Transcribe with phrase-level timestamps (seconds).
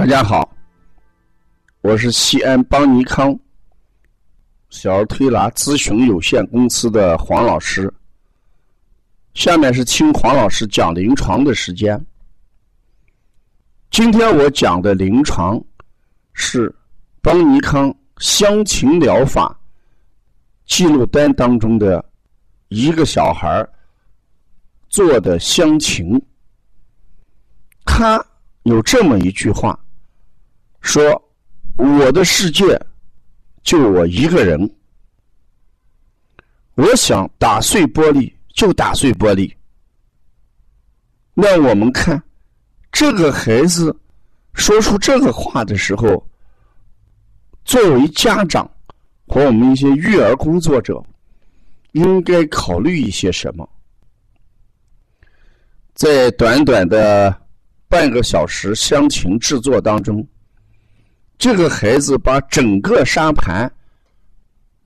[0.00, 0.50] 大家好，
[1.82, 3.38] 我是西安邦尼康
[4.70, 7.92] 小儿推拿咨询有限公司的黄老师。
[9.34, 12.02] 下面是听黄老师讲临床的时间。
[13.90, 15.62] 今天我讲的临床
[16.32, 16.74] 是
[17.20, 19.54] 邦尼康香芹疗法
[20.64, 22.02] 记录单当中的
[22.68, 23.68] 一个小孩
[24.88, 26.18] 做的香芹，
[27.84, 28.24] 他
[28.62, 29.78] 有这么一句话。
[30.80, 31.02] 说
[31.76, 32.80] ：“我的世界
[33.62, 34.74] 就我一个人，
[36.74, 39.54] 我想打碎玻璃就打碎玻璃。”
[41.34, 42.22] 那我们看
[42.90, 43.94] 这个孩子
[44.54, 46.26] 说出这个话的时候，
[47.64, 48.68] 作为家长
[49.26, 51.02] 和我们一些育儿工作者，
[51.92, 53.68] 应该考虑一些什么？
[55.94, 57.34] 在短短的
[57.86, 60.26] 半个小时香芹制作当中。
[61.40, 63.72] 这个孩子把整个沙盘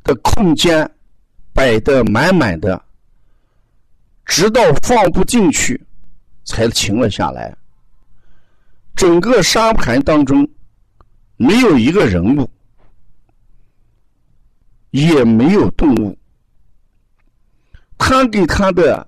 [0.04, 0.88] 的空间
[1.52, 2.80] 摆得满满的，
[4.24, 5.84] 直到放不进去
[6.44, 7.52] 才停了下来。
[8.94, 10.48] 整个沙盘当中
[11.36, 12.48] 没有一个人物，
[14.90, 16.16] 也没有动物。
[17.98, 19.04] 他给他的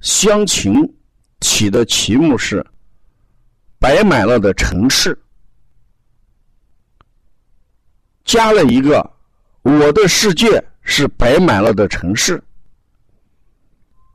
[0.00, 0.74] 乡情
[1.40, 2.62] 起的题目是
[3.80, 5.18] “摆满了的城市”。
[8.26, 9.08] 加了一个，
[9.62, 12.42] 我的世界是摆满了的城市。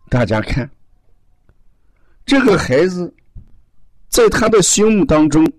[0.09, 0.69] 大家看，
[2.25, 3.11] 这个孩子
[4.09, 5.49] 在他的心目当中，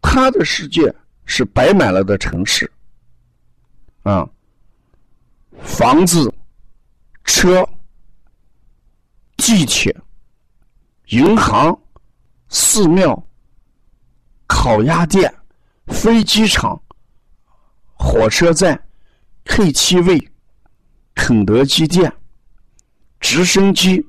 [0.00, 0.92] 他的世界
[1.26, 2.68] 是摆满了的城市。
[4.02, 4.26] 啊，
[5.60, 6.32] 房子、
[7.24, 7.68] 车、
[9.36, 9.94] 地铁、
[11.08, 11.78] 银行、
[12.48, 13.22] 寺庙、
[14.46, 15.32] 烤鸭店、
[15.88, 16.80] 飞机场。
[18.02, 18.82] 火车站、
[19.44, 20.26] KTV、
[21.14, 22.10] 肯德基店、
[23.20, 24.04] 直升机，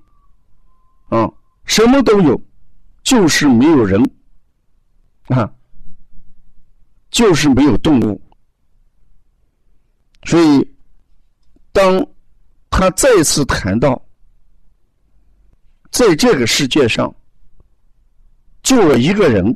[1.10, 1.30] 啊，
[1.66, 2.42] 什么都有，
[3.04, 4.02] 就是没有人，
[5.28, 5.54] 啊，
[7.12, 8.20] 就是没有动物。
[10.24, 10.74] 所以，
[11.74, 12.08] 当
[12.70, 14.02] 他再次谈到，
[15.92, 17.14] 在这个世界上，
[18.64, 19.56] 就我一个人，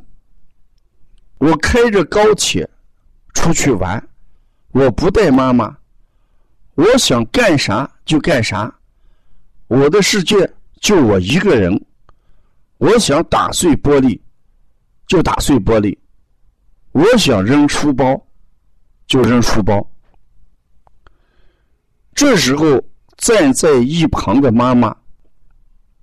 [1.38, 2.68] 我开着高铁
[3.32, 4.06] 出去玩。
[4.76, 5.74] 我不带妈妈，
[6.74, 8.70] 我想干啥就干啥，
[9.68, 10.36] 我的世界
[10.82, 11.72] 就我一个人。
[12.76, 14.20] 我想打碎玻璃，
[15.06, 15.96] 就打碎玻璃；
[16.92, 18.22] 我想扔书包，
[19.06, 19.90] 就扔书包。
[22.14, 22.78] 这时候
[23.16, 24.94] 站在一旁的妈妈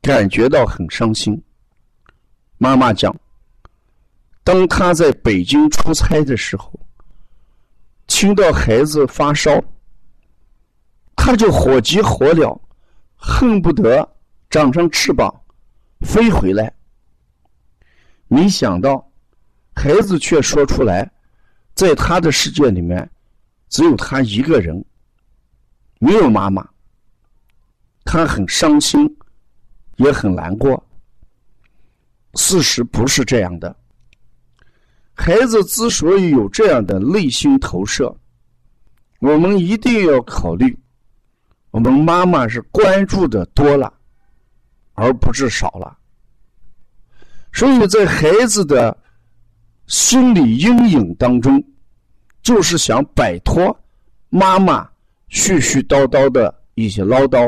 [0.02, 1.40] 感觉到很伤心。
[2.58, 3.16] 妈妈讲，
[4.44, 6.83] 当他在北京出差的时候。
[8.08, 9.62] 听到孩子发烧，
[11.16, 12.60] 他就火急火燎，
[13.16, 14.08] 恨不得
[14.50, 15.34] 长上翅膀
[16.02, 16.72] 飞回来。
[18.28, 19.10] 没想到，
[19.76, 21.10] 孩子却说出来，
[21.74, 23.10] 在他的世界里面，
[23.70, 24.84] 只有他一个人，
[26.00, 26.68] 没有妈妈。
[28.06, 29.18] 他很伤心，
[29.96, 30.84] 也很难过。
[32.36, 33.76] 事实不是这样的。
[35.14, 38.14] 孩子之所以有这样的内心投射，
[39.20, 40.78] 我们一定要考虑，
[41.72, 43.94] 我们妈妈是关注的多了，
[44.94, 45.98] 而不是少了。
[47.52, 48.98] 所以在孩子的
[49.86, 51.64] 心理阴影当中，
[52.42, 53.80] 就是想摆脱
[54.30, 54.90] 妈妈
[55.30, 57.48] 絮絮叨叨的一些唠叨，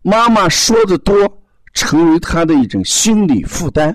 [0.00, 1.14] 妈妈说的多，
[1.74, 3.94] 成为他的一种心理负担。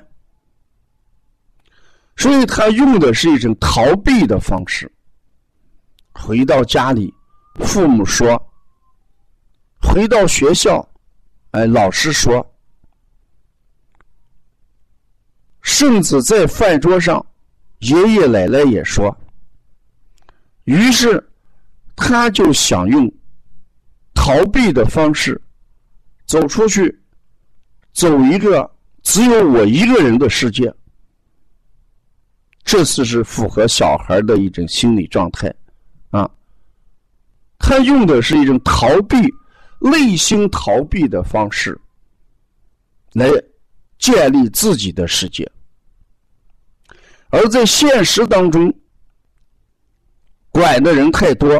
[2.18, 4.92] 所以他用的是一种逃避的方式。
[6.14, 7.14] 回到家里，
[7.56, 8.38] 父母说；
[9.82, 10.88] 回到学校，
[11.52, 12.42] 哎，老师说；
[15.62, 17.24] 甚至在饭桌上，
[17.80, 19.16] 爷爷奶奶也说。
[20.64, 21.22] 于是，
[21.96, 23.12] 他就想用
[24.14, 25.40] 逃避的方式
[26.26, 26.98] 走出去，
[27.92, 28.70] 走一个
[29.04, 30.74] 只有我一个人的世界。
[32.66, 35.54] 这次是符合小孩的一种心理状态，
[36.10, 36.28] 啊，
[37.60, 39.18] 他用的是一种逃避、
[39.80, 41.80] 内心逃避的方式，
[43.14, 43.30] 来
[44.00, 45.50] 建立自己的世界，
[47.30, 48.74] 而在现实当中，
[50.50, 51.54] 管的人太多，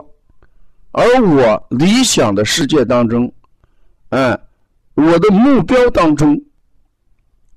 [0.92, 3.32] 而我理想的世界当中，
[4.10, 4.38] 嗯，
[4.96, 6.36] 我的目标当中，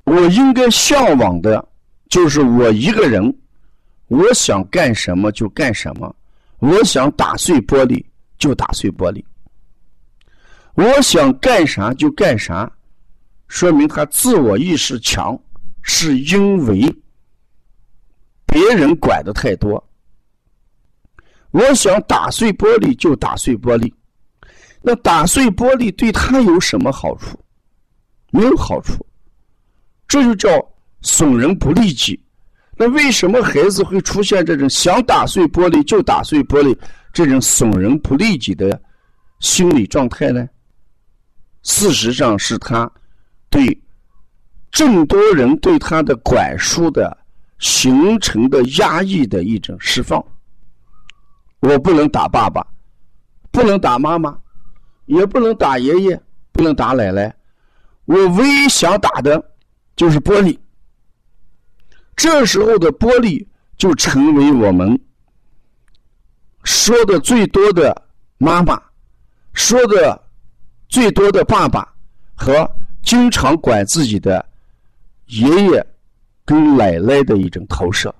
[0.04, 1.66] 我应该向往的。
[2.08, 3.36] 就是我一个人，
[4.06, 6.14] 我想干什么就干什么，
[6.58, 8.04] 我想打碎玻璃
[8.38, 9.22] 就打碎玻璃，
[10.74, 12.70] 我想干啥就干啥，
[13.46, 15.38] 说明他自我意识强，
[15.82, 16.80] 是因为
[18.46, 19.82] 别人管的太多。
[21.50, 23.92] 我想打碎玻璃就打碎玻璃，
[24.82, 27.38] 那打碎玻璃对他有什么好处？
[28.30, 29.04] 没有好处，
[30.06, 30.48] 这就叫
[31.02, 32.20] 损人不利己。
[32.76, 36.76] 那为什么孩子会出现这种想打碎玻璃就打碎玻璃
[37.12, 38.80] 这种损人不利己的
[39.40, 40.48] 心理状态呢？
[41.64, 42.90] 事实上是他
[43.50, 43.82] 对
[44.70, 47.16] 众多人对他的管束的
[47.58, 50.24] 形成的压抑的一种释放。
[51.60, 52.64] 我不能打爸爸，
[53.50, 54.38] 不能打妈妈，
[55.06, 56.22] 也不能打爷爷，
[56.52, 57.34] 不能打奶奶。
[58.04, 59.44] 我唯一想打的，
[59.96, 60.56] 就是玻璃。
[62.18, 65.00] 这时候的玻璃就成为我们
[66.64, 67.94] 说的最多的
[68.38, 68.82] 妈妈，
[69.52, 70.20] 说的
[70.88, 71.94] 最多的爸爸
[72.34, 72.68] 和
[73.04, 74.44] 经常管自己的
[75.26, 75.86] 爷爷
[76.44, 78.12] 跟奶奶的一种投射。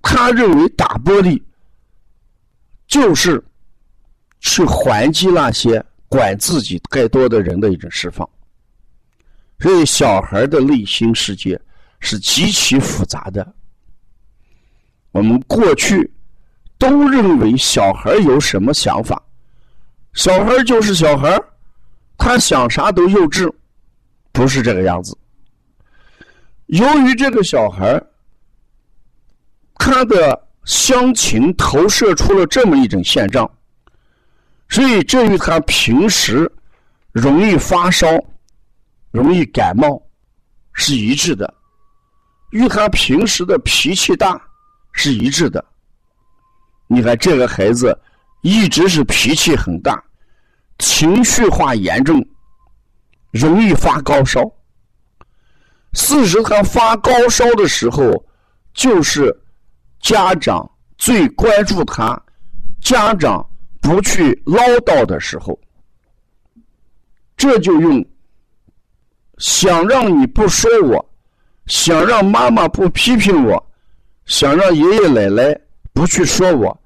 [0.00, 1.42] 他认为打玻璃
[2.86, 3.44] 就是
[4.38, 5.84] 去还击那些。
[6.12, 8.28] 管自己太多的人的一种释放，
[9.60, 11.56] 所以小孩的内心世界
[12.00, 13.54] 是极其复杂的。
[15.12, 16.12] 我们过去
[16.78, 19.22] 都认为小孩有什么想法，
[20.14, 21.40] 小孩就是小孩，
[22.18, 23.52] 他想啥都幼稚，
[24.32, 25.16] 不是这个样子。
[26.66, 28.02] 由于这个小孩
[29.74, 33.50] 他的乡情投射出了这么一种现状。
[34.72, 36.48] 所以，这与他平时
[37.10, 38.06] 容易发烧、
[39.10, 40.00] 容易感冒
[40.72, 41.52] 是一致的，
[42.50, 44.40] 与他平时的脾气大
[44.92, 45.64] 是一致的。
[46.86, 47.96] 你看，这个孩子
[48.42, 50.02] 一直是脾气很大，
[50.78, 52.24] 情绪化严重，
[53.30, 54.40] 容易发高烧。
[55.92, 58.24] 事实，他发高烧的时候，
[58.72, 59.36] 就是
[60.00, 62.20] 家长最关注他，
[62.80, 63.46] 家长。
[63.82, 65.58] 不去唠叨的时候，
[67.34, 68.06] 这就用
[69.38, 71.09] 想让你不说我，
[71.70, 73.70] 想让妈妈不批评我，
[74.26, 75.58] 想让爷爷奶奶
[75.92, 76.80] 不去说我，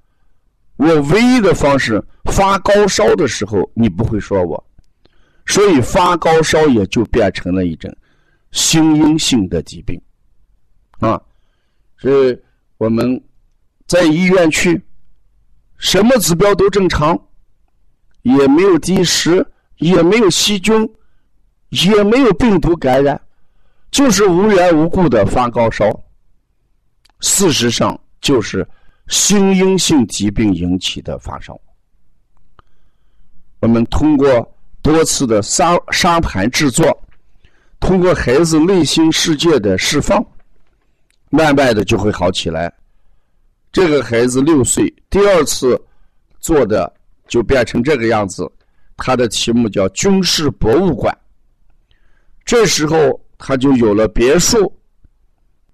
[0.77, 4.63] 我唯一的方式发高烧的时候你不会说我，
[5.47, 7.91] 所以发高烧也就变成了一种
[8.53, 9.99] 心因性的疾病
[11.01, 11.21] 啊，
[11.97, 12.39] 所以
[12.77, 13.21] 我们
[13.87, 14.81] 在医院去。
[15.77, 17.19] 什么指标都正常，
[18.23, 19.45] 也没有积食，
[19.79, 20.89] 也没有细菌，
[21.71, 23.21] 也没有病毒感染，
[23.95, 25.89] 就是无缘无故的发高烧。
[27.21, 28.67] 事实上，就是
[29.07, 31.57] 心因性疾病引起的发烧。
[33.61, 34.53] 我们通过
[34.83, 36.85] 多次的沙沙盘制作，
[37.79, 40.21] 通过孩子内心世界的释放，
[41.31, 42.71] 慢慢的就会好起来。
[43.71, 45.81] 这个孩子六岁，第二次
[46.41, 46.93] 做的
[47.29, 48.51] 就变成这个样子。
[48.97, 51.17] 他的题目叫军事博物馆。
[52.45, 54.75] 这时候他就有了别墅，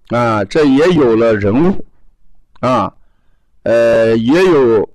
[0.09, 1.85] 啊，这也有了人物，
[2.59, 2.93] 啊，
[3.63, 4.89] 呃，也有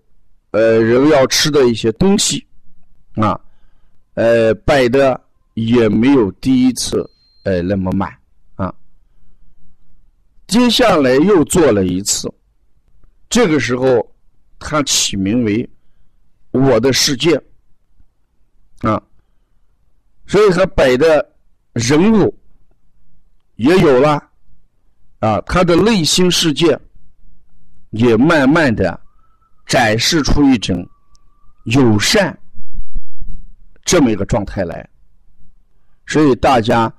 [0.50, 2.46] 呃人要吃的一些东西，
[3.14, 3.40] 啊，
[4.12, 5.18] 呃，摆的
[5.54, 7.02] 也没有第一次
[7.44, 8.14] 呃那么满，
[8.56, 8.70] 啊。
[10.46, 12.30] 接下来又做了一次。
[13.30, 14.06] 这个时候，
[14.58, 15.66] 他起名为
[16.52, 17.42] “我的世界”，
[18.84, 19.02] 啊，
[20.26, 21.26] 所以他摆的
[21.72, 22.38] 人物
[23.56, 24.22] 也有了，
[25.18, 26.78] 啊，他的内心世界
[27.90, 28.98] 也慢慢的
[29.66, 30.88] 展示出一种
[31.64, 32.38] 友善
[33.84, 34.88] 这么一个状态来，
[36.06, 36.92] 所以大家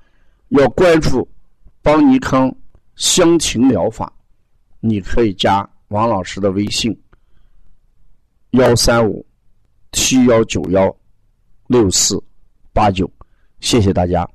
[0.48, 1.28] 要关注
[1.82, 2.54] 邦尼康
[2.96, 4.12] 香情疗法，
[4.80, 5.68] 你可以加。
[5.88, 6.94] 王老师的微信：
[8.50, 9.24] 幺三五
[9.92, 10.94] 七幺九幺
[11.66, 12.22] 六四
[12.74, 13.10] 八九，
[13.60, 14.28] 谢谢大家。